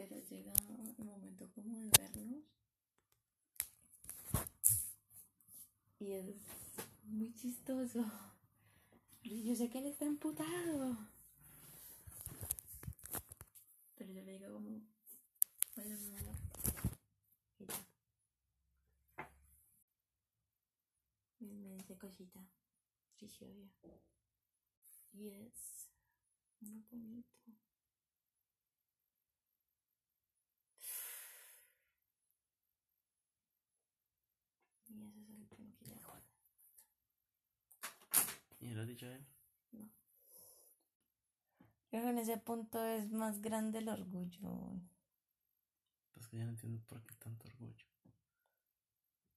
pero 0.00 0.18
llega 0.30 0.54
el 0.98 1.04
momento 1.04 1.50
como 1.52 1.78
de 1.78 1.90
vernos 1.98 2.42
y 5.98 6.12
es 6.12 6.36
muy 7.02 7.34
chistoso. 7.34 8.10
Yo 9.22 9.54
sé 9.54 9.68
que 9.68 9.78
él 9.78 9.86
está 9.86 10.06
emputado. 10.06 10.96
Pero 13.94 14.10
yo 14.10 14.22
le 14.22 14.38
digo 14.38 14.54
como, 14.54 14.80
hola 15.76 15.98
mamá. 15.98 16.38
Y 17.58 17.66
ya. 17.66 17.74
Me, 21.40 21.76
dice 21.76 21.98
cosita. 21.98 22.40
Preciosa. 23.18 23.68
Y 25.12 25.28
es 25.28 25.90
muy 26.60 26.82
bonito. 26.90 27.28
Ese 35.10 35.32
es 35.32 35.40
el 35.40 35.48
que 35.48 35.58
no 35.58 35.72
quiere 35.76 35.94
jugar. 35.96 36.22
¿Y 38.60 38.70
lo 38.70 38.82
has 38.82 38.88
dicho 38.88 39.06
él? 39.06 39.26
No. 39.72 39.88
Creo 41.90 42.02
que 42.02 42.10
en 42.10 42.18
ese 42.18 42.38
punto 42.38 42.84
es 42.84 43.10
más 43.10 43.40
grande 43.40 43.78
el 43.78 43.88
orgullo. 43.88 44.80
Pues 46.12 46.28
que 46.28 46.36
ya 46.38 46.44
no 46.44 46.50
entiendo 46.50 46.80
por 46.86 47.02
qué 47.02 47.14
tanto 47.16 47.48
orgullo. 47.48 47.86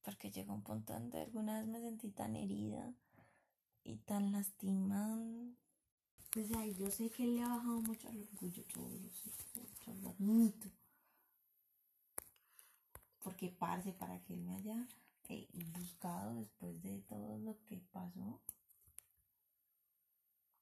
Porque 0.02 0.30
llegó 0.30 0.52
un 0.52 0.62
punto 0.62 0.92
donde 0.92 1.22
alguna 1.22 1.58
vez 1.58 1.66
me 1.66 1.80
sentí 1.80 2.10
tan 2.10 2.36
herida 2.36 2.94
y 3.82 3.96
tan 3.96 4.32
lastimada. 4.32 5.48
O 6.36 6.44
sea, 6.44 6.66
yo 6.66 6.90
sé 6.90 7.10
que 7.10 7.24
él 7.24 7.36
le 7.36 7.42
ha 7.42 7.48
bajado 7.48 7.80
mucho 7.80 8.08
el 8.08 8.22
orgullo, 8.22 8.64
yo 8.66 8.88
lo 8.88 9.10
sé, 9.12 9.30
yo 9.86 9.94
lo 9.94 10.08
admito. 10.10 10.68
Porque, 13.22 13.48
parce, 13.48 13.92
para 13.92 14.20
que 14.22 14.34
él 14.34 14.42
me 14.42 14.56
haya 14.56 14.88
eh, 15.28 15.48
buscado 15.72 16.34
después 16.34 16.82
de 16.82 17.00
todo 17.02 17.38
lo 17.38 17.58
que 17.64 17.78
pasó, 17.92 18.40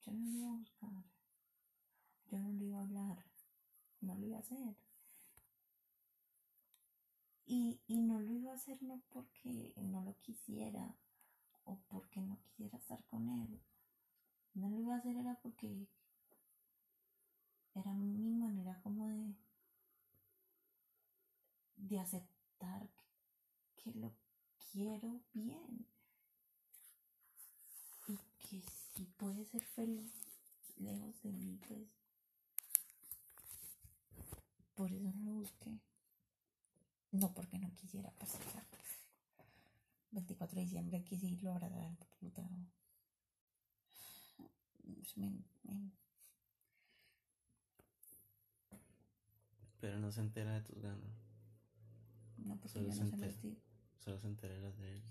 yo 0.05 0.13
no 0.13 0.31
lo 0.31 0.39
iba 0.39 0.49
a 0.51 0.57
buscar. 0.57 1.05
Yo 2.31 2.39
no 2.39 2.53
lo 2.53 2.65
iba 2.65 2.79
a 2.79 2.83
hablar. 2.83 3.25
No 4.01 4.15
lo 4.15 4.27
iba 4.27 4.37
a 4.37 4.41
hacer. 4.41 4.77
Y, 7.47 7.81
y 7.87 8.01
no 8.01 8.21
lo 8.21 8.33
iba 8.33 8.53
a 8.53 8.55
hacer 8.55 8.83
no 8.83 9.03
porque 9.11 9.75
no 9.77 10.03
lo 10.03 10.17
quisiera 10.21 10.97
o 11.65 11.79
porque 11.89 12.21
no 12.21 12.39
quisiera 12.41 12.79
estar 12.79 13.05
con 13.05 13.29
él. 13.29 13.61
No 14.55 14.69
lo 14.71 14.79
iba 14.79 14.95
a 14.95 14.99
hacer 14.99 15.17
era 15.17 15.35
porque 15.43 15.87
era 17.75 17.93
mi 17.95 18.35
manera 18.35 18.79
como 18.83 19.09
de, 19.09 19.35
de 21.77 21.99
aceptar 22.01 22.89
que, 23.77 23.93
que 23.93 23.99
lo 23.99 24.13
quiero 24.71 25.21
bien 25.33 25.87
y 28.09 28.17
que 28.39 28.63
si 28.95 29.05
puede 29.17 29.45
ser 29.47 29.63
feliz 29.65 30.13
lejos 30.79 31.21
de 31.23 31.33
mí, 31.33 31.59
pues 31.69 31.89
por 34.75 34.93
eso 34.93 35.13
no 35.15 35.25
lo 35.25 35.35
busqué. 35.41 35.79
No 37.13 37.33
porque 37.35 37.59
no 37.59 37.71
quisiera 37.77 38.11
pasar. 38.13 38.41
24 40.13 40.57
de 40.57 40.63
diciembre 40.65 41.05
quise 41.05 41.27
irlo 41.27 41.53
a 41.53 41.57
abrazar 41.57 41.97
puta. 42.21 42.43
Me- 45.17 45.31
me- 45.65 45.91
Pero 49.81 49.99
no 49.99 50.11
se 50.13 50.21
entera 50.21 50.55
de 50.55 50.61
tus 50.63 50.81
ganas. 50.81 51.11
no, 52.39 52.57
porque 52.57 52.69
Solo 52.69 52.89
yo 52.89 52.95
no 52.95 52.95
se 53.05 53.11
se 53.11 53.15
entera. 53.17 53.33
Solo 54.05 54.19
se 54.19 54.27
las 54.59 54.77
de 54.79 54.91
él. 54.95 55.03